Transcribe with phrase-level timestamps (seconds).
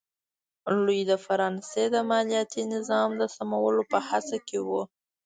[0.79, 4.69] لويي د فرانسې د مالیاتي نظام د سمولو په هڅه کې و.